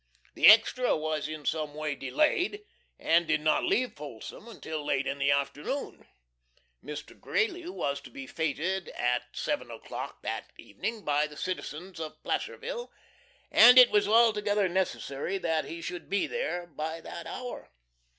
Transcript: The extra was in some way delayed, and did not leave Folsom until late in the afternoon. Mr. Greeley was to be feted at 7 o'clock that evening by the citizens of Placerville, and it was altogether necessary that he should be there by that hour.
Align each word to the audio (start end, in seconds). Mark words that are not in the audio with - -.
The 0.33 0.47
extra 0.47 0.97
was 0.97 1.27
in 1.27 1.45
some 1.45 1.75
way 1.75 1.93
delayed, 1.93 2.63
and 2.97 3.27
did 3.27 3.39
not 3.41 3.65
leave 3.65 3.93
Folsom 3.95 4.47
until 4.47 4.83
late 4.83 5.05
in 5.05 5.19
the 5.19 5.29
afternoon. 5.29 6.07
Mr. 6.83 7.19
Greeley 7.19 7.69
was 7.69 8.01
to 8.01 8.09
be 8.09 8.25
feted 8.25 8.89
at 8.97 9.25
7 9.35 9.69
o'clock 9.69 10.23
that 10.23 10.49
evening 10.57 11.05
by 11.05 11.27
the 11.27 11.37
citizens 11.37 11.99
of 11.99 12.19
Placerville, 12.23 12.91
and 13.51 13.77
it 13.77 13.91
was 13.91 14.07
altogether 14.07 14.67
necessary 14.67 15.37
that 15.37 15.65
he 15.65 15.83
should 15.83 16.09
be 16.09 16.25
there 16.25 16.65
by 16.65 16.99
that 17.01 17.27
hour. 17.27 17.69